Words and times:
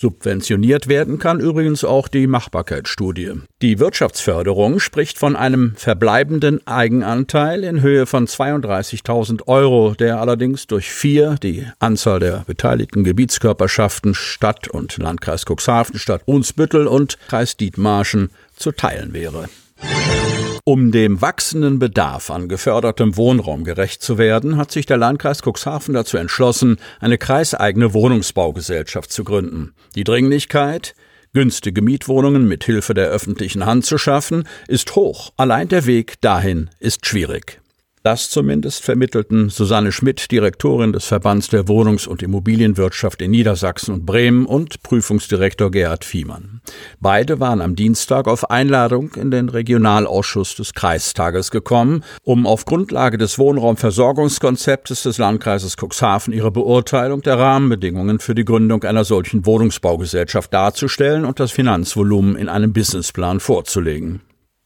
Subventioniert 0.00 0.88
werden 0.88 1.18
kann 1.18 1.40
übrigens 1.40 1.84
auch 1.84 2.08
die 2.08 2.26
Machbarkeitsstudie. 2.26 3.32
Die 3.60 3.78
Wirtschaftsförderung 3.78 4.80
spricht 4.80 5.18
von 5.18 5.36
einem 5.36 5.74
verbleibenden 5.76 6.66
Eigenanteil 6.66 7.64
in 7.64 7.82
Höhe 7.82 8.06
von 8.06 8.26
32.000 8.26 9.46
Euro, 9.46 9.94
der 9.98 10.18
allerdings 10.18 10.66
durch 10.66 10.90
vier, 10.90 11.36
die 11.42 11.66
Anzahl 11.80 12.18
der 12.18 12.44
beteiligten 12.46 13.04
Gebietskörperschaften 13.04 14.14
Stadt 14.14 14.68
und 14.68 14.96
Landkreis 14.96 15.44
Cuxhaven, 15.44 15.98
Stadt 15.98 16.24
Brunsbüttel 16.24 16.86
und 16.86 17.18
Kreis 17.28 17.58
Dietmarschen 17.58 18.30
zu 18.56 18.72
teilen 18.72 19.12
wäre. 19.12 19.50
Um 20.64 20.92
dem 20.92 21.22
wachsenden 21.22 21.78
Bedarf 21.78 22.30
an 22.30 22.48
gefördertem 22.48 23.16
Wohnraum 23.16 23.64
gerecht 23.64 24.02
zu 24.02 24.18
werden, 24.18 24.56
hat 24.56 24.70
sich 24.70 24.84
der 24.84 24.98
Landkreis 24.98 25.42
Cuxhaven 25.42 25.94
dazu 25.94 26.18
entschlossen, 26.18 26.76
eine 27.00 27.16
kreiseigene 27.16 27.94
Wohnungsbaugesellschaft 27.94 29.10
zu 29.10 29.24
gründen. 29.24 29.72
Die 29.94 30.04
Dringlichkeit, 30.04 30.94
günstige 31.32 31.80
Mietwohnungen 31.80 32.46
mit 32.46 32.64
Hilfe 32.64 32.92
der 32.92 33.08
öffentlichen 33.08 33.64
Hand 33.64 33.86
zu 33.86 33.96
schaffen, 33.96 34.46
ist 34.68 34.94
hoch. 34.96 35.32
Allein 35.36 35.68
der 35.68 35.86
Weg 35.86 36.20
dahin 36.20 36.68
ist 36.78 37.06
schwierig. 37.06 37.60
Das 38.02 38.30
zumindest 38.30 38.82
vermittelten 38.82 39.50
Susanne 39.50 39.92
Schmidt, 39.92 40.30
Direktorin 40.30 40.94
des 40.94 41.04
Verbands 41.04 41.48
der 41.48 41.68
Wohnungs- 41.68 42.06
und 42.06 42.22
Immobilienwirtschaft 42.22 43.20
in 43.20 43.30
Niedersachsen 43.30 43.92
und 43.92 44.06
Bremen 44.06 44.46
und 44.46 44.82
Prüfungsdirektor 44.82 45.70
Gerhard 45.70 46.06
Fiemann. 46.06 46.62
Beide 47.00 47.40
waren 47.40 47.60
am 47.60 47.76
Dienstag 47.76 48.26
auf 48.26 48.48
Einladung 48.48 49.10
in 49.16 49.30
den 49.30 49.50
Regionalausschuss 49.50 50.54
des 50.54 50.72
Kreistages 50.72 51.50
gekommen, 51.50 52.02
um 52.24 52.46
auf 52.46 52.64
Grundlage 52.64 53.18
des 53.18 53.38
Wohnraumversorgungskonzeptes 53.38 55.02
des 55.02 55.18
Landkreises 55.18 55.76
Cuxhaven 55.76 56.32
ihre 56.32 56.50
Beurteilung 56.50 57.20
der 57.20 57.38
Rahmenbedingungen 57.38 58.18
für 58.18 58.34
die 58.34 58.46
Gründung 58.46 58.82
einer 58.84 59.04
solchen 59.04 59.44
Wohnungsbaugesellschaft 59.44 60.54
darzustellen 60.54 61.26
und 61.26 61.38
das 61.38 61.50
Finanzvolumen 61.50 62.36
in 62.36 62.48
einem 62.48 62.72
Businessplan 62.72 63.40
vorzulegen. 63.40 64.22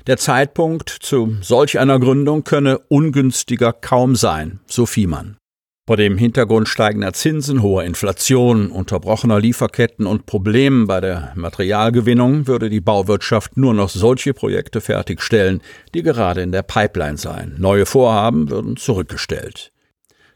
Der 0.07 0.19
Zeitpunkt 0.19 0.91
zu 0.91 1.37
solch 1.41 1.79
einer 1.79 1.99
Gründung 1.99 2.45
könne 2.45 2.79
ungünstiger 2.89 3.73
kaum 3.73 4.17
sein, 4.17 4.61
so 4.67 4.85
Fiemann. 4.85 5.39
Vor 5.87 5.97
dem 5.97 6.19
Hintergrund 6.19 6.69
steigender 6.69 7.15
Zinsen, 7.15 7.63
hoher 7.63 7.85
Inflation, 7.85 8.71
unterbrochener 8.71 9.41
Lieferketten 9.41 10.07
und 10.07 10.27
Problemen 10.27 10.87
bei 10.87 11.01
der 11.01 11.33
Materialgewinnung 11.37 12.47
würde 12.47 12.69
die 12.69 12.83
Bauwirtschaft 12.83 13.57
nur 13.57 13.73
noch 13.73 13.89
solche 13.89 14.35
Projekte 14.35 14.83
fertigstellen, 14.83 15.63
die 15.95 16.03
gerade 16.03 16.43
in 16.43 16.53
der 16.53 16.63
Pipeline 16.63 17.17
seien. 17.17 17.55
Neue 17.59 17.87
Vorhaben 17.87 18.51
würden 18.51 18.77
zurückgestellt. 18.77 19.74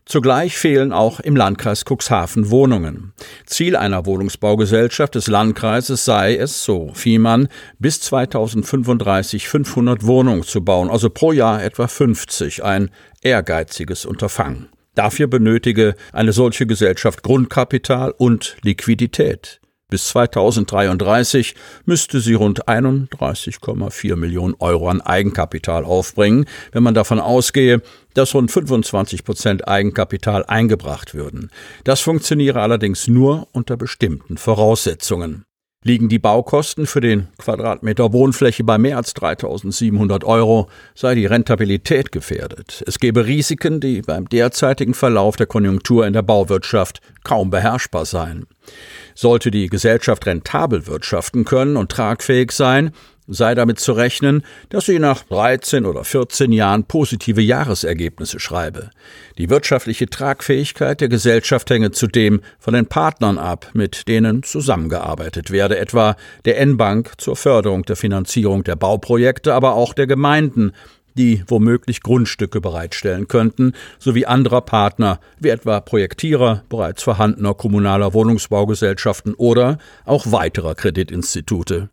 Zugleich 0.09 0.57
fehlen 0.57 0.95
auch 0.95 1.21
im 1.21 1.37
Landkreis 1.37 1.85
Cuxhaven 1.85 2.49
Wohnungen. 2.49 3.13
Ziel 3.45 3.77
einer 3.77 4.07
Wohnungsbaugesellschaft 4.07 5.15
des 5.15 5.27
Landkreises 5.27 6.07
sei 6.07 6.35
es, 6.35 6.65
so 6.65 6.93
Fiemann, 6.95 7.49
bis 7.79 8.01
2035 8.01 9.47
500 9.49 10.07
Wohnungen 10.07 10.45
zu 10.45 10.65
bauen, 10.65 10.89
also 10.89 11.11
pro 11.11 11.33
Jahr 11.33 11.63
etwa 11.63 11.89
50, 11.89 12.65
ein 12.65 12.91
ehrgeiziges 13.21 14.07
Unterfangen. 14.07 14.71
Dafür 14.95 15.27
benötige 15.27 15.95
eine 16.15 16.33
solche 16.33 16.67
Gesellschaft 16.67 17.23
Grundkapital 17.23 18.15
und 18.17 18.57
Liquidität. 18.63 19.61
Bis 19.91 20.09
2033 20.09 21.55
müsste 21.87 22.21
sie 22.21 22.35
rund 22.35 22.69
31,4 22.69 24.17
Millionen 24.17 24.55
Euro 24.59 24.91
an 24.91 25.01
Eigenkapital 25.01 25.87
aufbringen, 25.87 26.45
wenn 26.73 26.83
man 26.83 26.93
davon 26.93 27.21
ausgehe, 27.21 27.81
dass 28.13 28.35
rund 28.35 28.51
25 28.51 29.25
Prozent 29.25 29.67
Eigenkapital 29.67 30.45
eingebracht 30.45 31.15
würden. 31.15 31.51
Das 31.85 32.01
funktioniere 32.01 32.61
allerdings 32.61 33.09
nur 33.09 33.49
unter 33.53 33.79
bestimmten 33.79 34.37
Voraussetzungen. 34.37 35.47
Liegen 35.89 36.11
die 36.11 36.19
Baukosten 36.19 36.87
für 36.87 37.01
den 37.01 37.29
Quadratmeter 37.39 38.13
Wohnfläche 38.13 38.63
bei 38.63 38.77
mehr 38.77 38.99
als 38.99 39.15
3700 39.15 40.23
Euro, 40.23 40.69
sei 40.95 41.15
die 41.15 41.25
Rentabilität 41.25 42.13
gefährdet. 42.13 42.85
Es 42.87 42.99
gäbe 42.99 43.25
Risiken, 43.25 43.81
die 43.81 44.03
beim 44.03 44.29
derzeitigen 44.29 44.93
Verlauf 44.93 45.37
der 45.37 45.47
Konjunktur 45.47 46.07
in 46.07 46.13
der 46.13 46.21
Bauwirtschaft 46.21 47.01
kaum 47.25 47.49
beherrschbar 47.49 48.05
seien. 48.05 48.47
Sollte 49.15 49.51
die 49.51 49.69
Gesellschaft 49.69 50.27
rentabel 50.27 50.87
wirtschaften 50.87 51.47
können 51.47 51.79
und 51.79 51.91
tragfähig 51.91 52.53
sein, 52.53 52.91
sei 53.29 53.55
damit 53.55 53.79
zu 53.79 53.93
rechnen, 53.93 54.43
dass 54.71 54.87
sie 54.87 54.99
nach 54.99 55.23
13 55.25 55.87
oder 55.87 56.03
14 56.03 56.51
Jahren 56.51 56.85
positive 56.85 57.43
Jahresergebnisse 57.43 58.41
schreibe. 58.41 58.91
Die 59.37 59.51
wirtschaftliche 59.51 60.09
Tragfähigkeit 60.09 61.01
der 61.01 61.09
Gesellschaft 61.09 61.71
hänge 61.71 61.91
zudem 61.91 62.41
von 62.59 62.75
den 62.75 62.87
Partnern 62.87 63.39
ab, 63.39 63.71
mit 63.75 64.09
denen 64.09 64.43
zusammengearbeitet 64.43 65.51
werde, 65.51 65.79
etwa 65.79 66.17
der 66.45 66.59
N-Bank 66.59 67.13
zur 67.19 67.37
Förderung 67.37 67.85
der 67.85 67.97
Finanzierung 67.97 68.65
der 68.65 68.77
Bauprojekte, 68.77 69.55
aber 69.55 69.75
auch 69.75 69.93
der 69.93 70.07
Gemeinden, 70.07 70.73
die 71.19 71.43
womöglich 71.47 72.01
Grundstücke 72.01 72.61
bereitstellen 72.61 73.29
könnten, 73.29 73.73
sowie 73.99 74.27
anderer 74.27 74.61
Partner, 74.61 75.21
wie 75.39 75.49
etwa 75.49 75.81
Projektierer 75.81 76.63
bereits 76.69 77.03
vorhandener 77.03 77.55
kommunaler 77.55 78.15
Wohnungsbaugesellschaften 78.15 79.35
oder 79.35 79.79
auch 80.05 80.31
weiterer 80.31 80.75
Kreditinstitute. 80.75 81.91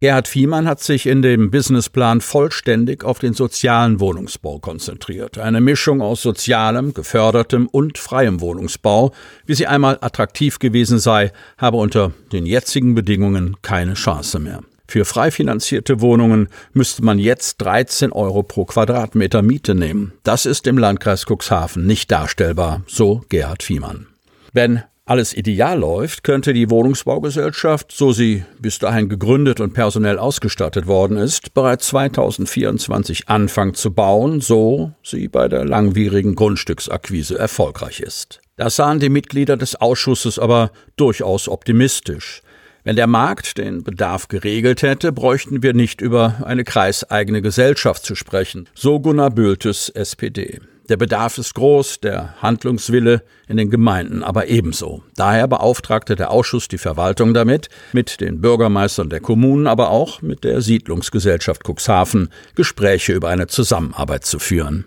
Gerhard 0.00 0.28
Fiemann 0.28 0.68
hat 0.68 0.78
sich 0.80 1.06
in 1.06 1.22
dem 1.22 1.50
Businessplan 1.50 2.20
vollständig 2.20 3.02
auf 3.02 3.18
den 3.18 3.34
sozialen 3.34 3.98
Wohnungsbau 3.98 4.60
konzentriert. 4.60 5.38
Eine 5.38 5.60
Mischung 5.60 6.02
aus 6.02 6.22
sozialem, 6.22 6.94
gefördertem 6.94 7.66
und 7.66 7.98
freiem 7.98 8.40
Wohnungsbau, 8.40 9.12
wie 9.44 9.54
sie 9.54 9.66
einmal 9.66 9.98
attraktiv 10.00 10.60
gewesen 10.60 11.00
sei, 11.00 11.32
habe 11.56 11.78
unter 11.78 12.12
den 12.30 12.46
jetzigen 12.46 12.94
Bedingungen 12.94 13.56
keine 13.62 13.94
Chance 13.94 14.38
mehr. 14.38 14.60
Für 14.86 15.04
frei 15.04 15.32
finanzierte 15.32 16.00
Wohnungen 16.00 16.48
müsste 16.72 17.04
man 17.04 17.18
jetzt 17.18 17.60
13 17.60 18.12
Euro 18.12 18.44
pro 18.44 18.66
Quadratmeter 18.66 19.42
Miete 19.42 19.74
nehmen. 19.74 20.12
Das 20.22 20.46
ist 20.46 20.68
im 20.68 20.78
Landkreis 20.78 21.26
Cuxhaven 21.26 21.84
nicht 21.84 22.12
darstellbar, 22.12 22.82
so 22.86 23.24
Gerhard 23.30 23.64
Fiemann. 23.64 24.06
Wenn 24.52 24.84
alles 25.08 25.34
ideal 25.34 25.78
läuft, 25.78 26.22
könnte 26.22 26.52
die 26.52 26.68
Wohnungsbaugesellschaft, 26.68 27.92
so 27.92 28.12
sie 28.12 28.44
bis 28.60 28.78
dahin 28.78 29.08
gegründet 29.08 29.58
und 29.60 29.72
personell 29.72 30.18
ausgestattet 30.18 30.86
worden 30.86 31.16
ist, 31.16 31.54
bereits 31.54 31.88
2024 31.88 33.28
anfangen 33.28 33.74
zu 33.74 33.92
bauen, 33.92 34.40
so 34.40 34.92
sie 35.02 35.28
bei 35.28 35.48
der 35.48 35.64
langwierigen 35.64 36.34
Grundstücksakquise 36.34 37.38
erfolgreich 37.38 38.00
ist. 38.00 38.40
Das 38.56 38.76
sahen 38.76 39.00
die 39.00 39.08
Mitglieder 39.08 39.56
des 39.56 39.76
Ausschusses 39.76 40.38
aber 40.38 40.72
durchaus 40.96 41.48
optimistisch. 41.48 42.42
Wenn 42.84 42.96
der 42.96 43.06
Markt 43.06 43.58
den 43.58 43.82
Bedarf 43.82 44.28
geregelt 44.28 44.82
hätte, 44.82 45.12
bräuchten 45.12 45.62
wir 45.62 45.74
nicht 45.74 46.00
über 46.00 46.42
eine 46.44 46.64
kreiseigene 46.64 47.40
Gesellschaft 47.40 48.04
zu 48.04 48.14
sprechen, 48.14 48.68
so 48.74 49.00
Gunnar 49.00 49.30
Bültes 49.30 49.88
SPD. 49.88 50.60
Der 50.88 50.96
Bedarf 50.96 51.36
ist 51.36 51.54
groß, 51.54 52.00
der 52.00 52.40
Handlungswille 52.40 53.22
in 53.46 53.58
den 53.58 53.68
Gemeinden 53.68 54.22
aber 54.22 54.48
ebenso. 54.48 55.02
Daher 55.16 55.46
beauftragte 55.46 56.16
der 56.16 56.30
Ausschuss 56.30 56.66
die 56.66 56.78
Verwaltung 56.78 57.34
damit, 57.34 57.68
mit 57.92 58.22
den 58.22 58.40
Bürgermeistern 58.40 59.10
der 59.10 59.20
Kommunen, 59.20 59.66
aber 59.66 59.90
auch 59.90 60.22
mit 60.22 60.44
der 60.44 60.62
Siedlungsgesellschaft 60.62 61.62
Cuxhaven 61.68 62.30
Gespräche 62.54 63.12
über 63.12 63.28
eine 63.28 63.48
Zusammenarbeit 63.48 64.24
zu 64.24 64.38
führen. 64.38 64.86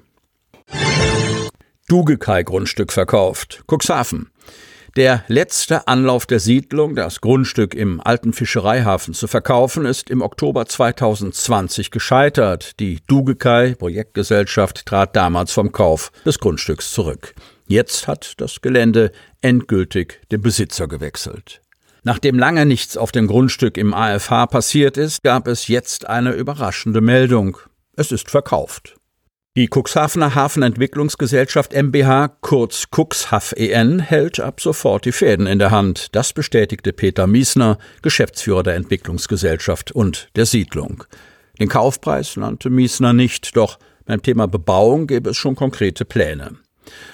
Dugekai-Grundstück 1.88 2.92
verkauft. 2.92 3.64
Cuxhaven. 3.68 4.32
Der 4.98 5.24
letzte 5.30 5.88
Anlauf 5.88 6.26
der 6.26 6.42
Siedlung, 6.42 6.96
das 6.96 7.22
Grundstück 7.22 7.74
im 7.74 8.02
alten 8.02 8.34
Fischereihafen 8.34 9.14
zu 9.14 9.28
verkaufen, 9.28 9.86
ist 9.86 10.10
im 10.10 10.22
Oktober 10.22 10.66
2020 10.66 11.92
gescheitert. 11.92 12.78
Die 12.82 13.00
Dugekai 13.08 13.76
Projektgesellschaft 13.76 14.86
trat 14.86 15.16
damals 15.16 15.54
vom 15.54 15.72
Kauf 15.72 16.12
des 16.26 16.40
Grundstücks 16.40 16.92
zurück. 16.92 17.34
Jetzt 17.68 18.10
hat 18.10 18.34
das 18.42 18.60
Gelände 18.60 19.14
endgültig 19.42 20.20
den 20.30 20.42
Besitzer 20.42 20.90
gewechselt. 20.90 21.62
Nachdem 22.04 22.38
lange 22.38 22.66
nichts 22.66 22.98
auf 22.98 23.14
dem 23.14 23.28
Grundstück 23.28 23.78
im 23.78 23.94
AFH 23.94 24.48
passiert 24.48 24.98
ist, 24.98 25.24
gab 25.24 25.48
es 25.48 25.70
jetzt 25.70 26.08
eine 26.08 26.34
überraschende 26.34 27.00
Meldung. 27.00 27.58
Es 27.96 28.12
ist 28.12 28.30
verkauft. 28.30 28.96
Die 29.58 29.68
Cuxhavener 29.68 30.34
Hafenentwicklungsgesellschaft 30.34 31.74
MBH, 31.74 32.38
kurz 32.40 32.86
Cuxhav 32.90 33.52
EN, 33.58 34.00
hält 34.00 34.40
ab 34.40 34.62
sofort 34.62 35.04
die 35.04 35.12
Fäden 35.12 35.46
in 35.46 35.60
der 35.60 35.72
Hand. 35.72 36.16
Das 36.16 36.32
bestätigte 36.32 36.94
Peter 36.94 37.28
Miesner, 37.28 37.78
Geschäftsführer 38.02 38.64
der 38.64 38.76
Entwicklungsgesellschaft 38.76 39.92
und 39.92 40.30
der 40.38 40.46
Siedlung. 40.46 41.04
Den 41.60 41.68
Kaufpreis 41.68 42.38
nannte 42.38 42.70
Miesner 42.70 43.12
nicht, 43.12 43.58
doch 43.58 43.78
beim 44.06 44.22
Thema 44.22 44.48
Bebauung 44.48 45.06
gäbe 45.06 45.32
es 45.32 45.36
schon 45.36 45.58
konkrete 45.58 46.06
Pläne. 46.06 46.56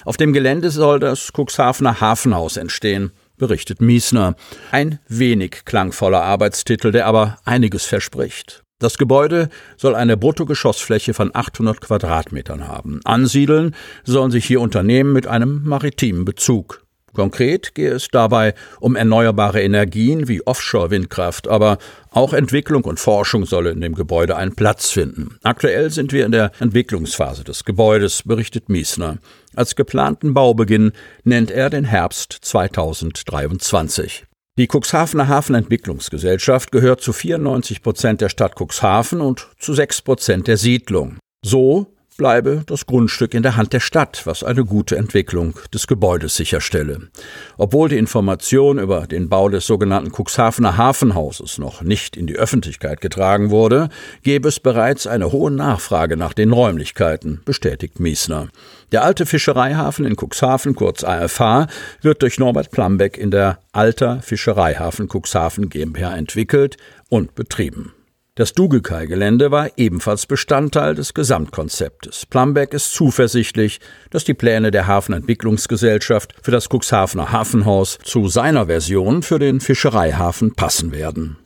Auf 0.04 0.16
dem 0.16 0.32
Gelände 0.32 0.70
soll 0.70 1.00
das 1.00 1.32
Cuxhavener 1.36 2.00
Hafenhaus 2.00 2.56
entstehen, 2.56 3.10
berichtet 3.36 3.80
Miesner. 3.80 4.36
Ein 4.70 5.00
wenig 5.08 5.64
klangvoller 5.64 6.22
Arbeitstitel, 6.22 6.92
der 6.92 7.06
aber 7.06 7.38
einiges 7.44 7.84
verspricht. 7.84 8.62
Das 8.80 8.96
Gebäude 8.96 9.48
soll 9.76 9.96
eine 9.96 10.16
Bruttogeschossfläche 10.16 11.12
von 11.12 11.30
800 11.34 11.80
Quadratmetern 11.80 12.68
haben. 12.68 13.00
Ansiedeln 13.04 13.74
sollen 14.04 14.30
sich 14.30 14.44
hier 14.44 14.60
Unternehmen 14.60 15.12
mit 15.12 15.26
einem 15.26 15.64
maritimen 15.64 16.24
Bezug. 16.24 16.84
Konkret 17.12 17.74
gehe 17.74 17.90
es 17.90 18.06
dabei 18.06 18.54
um 18.78 18.94
erneuerbare 18.94 19.60
Energien 19.60 20.28
wie 20.28 20.46
Offshore-Windkraft, 20.46 21.48
aber 21.48 21.78
auch 22.12 22.32
Entwicklung 22.32 22.84
und 22.84 23.00
Forschung 23.00 23.46
soll 23.46 23.66
in 23.66 23.80
dem 23.80 23.96
Gebäude 23.96 24.36
einen 24.36 24.54
Platz 24.54 24.90
finden. 24.90 25.38
Aktuell 25.42 25.90
sind 25.90 26.12
wir 26.12 26.24
in 26.24 26.30
der 26.30 26.52
Entwicklungsphase 26.60 27.42
des 27.42 27.64
Gebäudes, 27.64 28.22
berichtet 28.24 28.68
Miesner. 28.68 29.18
Als 29.56 29.74
geplanten 29.74 30.34
Baubeginn 30.34 30.92
nennt 31.24 31.50
er 31.50 31.70
den 31.70 31.84
Herbst 31.84 32.38
2023. 32.42 34.27
Die 34.58 34.66
Cuxhavener 34.66 35.28
Hafenentwicklungsgesellschaft 35.28 36.72
gehört 36.72 37.00
zu 37.00 37.12
94 37.12 37.80
Prozent 37.80 38.20
der 38.20 38.28
Stadt 38.28 38.56
Cuxhaven 38.60 39.20
und 39.20 39.46
zu 39.60 39.72
6 39.72 40.02
Prozent 40.02 40.48
der 40.48 40.56
Siedlung. 40.56 41.18
So 41.46 41.97
bleibe 42.18 42.64
das 42.66 42.84
Grundstück 42.84 43.32
in 43.32 43.42
der 43.42 43.56
Hand 43.56 43.72
der 43.72 43.80
Stadt, 43.80 44.26
was 44.26 44.44
eine 44.44 44.66
gute 44.66 44.96
Entwicklung 44.96 45.58
des 45.72 45.86
Gebäudes 45.86 46.36
sicherstelle. 46.36 47.08
Obwohl 47.56 47.88
die 47.88 47.96
Information 47.96 48.78
über 48.78 49.06
den 49.06 49.30
Bau 49.30 49.48
des 49.48 49.66
sogenannten 49.66 50.12
Cuxhavener 50.12 50.76
Hafenhauses 50.76 51.56
noch 51.56 51.80
nicht 51.80 52.18
in 52.18 52.26
die 52.26 52.36
Öffentlichkeit 52.36 53.00
getragen 53.00 53.48
wurde, 53.50 53.88
gäbe 54.22 54.48
es 54.48 54.60
bereits 54.60 55.06
eine 55.06 55.32
hohe 55.32 55.50
Nachfrage 55.50 56.18
nach 56.18 56.34
den 56.34 56.52
Räumlichkeiten, 56.52 57.40
bestätigt 57.46 58.00
Miesner. 58.00 58.48
Der 58.92 59.04
alte 59.04 59.24
Fischereihafen 59.24 60.04
in 60.04 60.16
Cuxhaven, 60.16 60.74
kurz 60.74 61.04
AFH, 61.04 61.68
wird 62.02 62.20
durch 62.20 62.38
Norbert 62.38 62.70
Plambeck 62.70 63.16
in 63.16 63.30
der 63.30 63.60
Alter 63.72 64.20
Fischereihafen 64.20 65.08
Cuxhaven 65.08 65.70
GmbH 65.70 66.16
entwickelt 66.16 66.76
und 67.08 67.34
betrieben. 67.34 67.94
Das 68.38 68.52
Dugekai-Gelände 68.52 69.50
war 69.50 69.68
ebenfalls 69.76 70.26
Bestandteil 70.26 70.94
des 70.94 71.12
Gesamtkonzeptes. 71.12 72.24
Plumbeck 72.24 72.72
ist 72.72 72.94
zuversichtlich, 72.94 73.80
dass 74.10 74.22
die 74.22 74.32
Pläne 74.32 74.70
der 74.70 74.86
Hafenentwicklungsgesellschaft 74.86 76.36
für 76.40 76.52
das 76.52 76.68
Cuxhavener 76.68 77.32
Hafenhaus 77.32 77.98
zu 78.04 78.28
seiner 78.28 78.66
Version 78.66 79.24
für 79.24 79.40
den 79.40 79.58
Fischereihafen 79.58 80.54
passen 80.54 80.92
werden. 80.92 81.36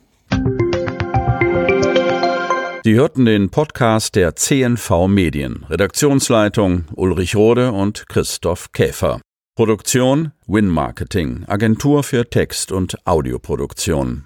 Sie 2.83 2.93
hörten 2.93 3.25
den 3.25 3.49
Podcast 3.49 4.13
der 4.13 4.35
CNV 4.35 5.07
Medien. 5.07 5.65
Redaktionsleitung 5.71 6.85
Ulrich 6.93 7.35
Rode 7.35 7.71
und 7.71 8.07
Christoph 8.07 8.71
Käfer. 8.71 9.19
Produktion 9.55 10.31
Win 10.45 10.67
Marketing, 10.67 11.45
Agentur 11.47 12.03
für 12.03 12.29
Text- 12.29 12.71
und 12.71 12.97
Audioproduktion. 13.07 14.25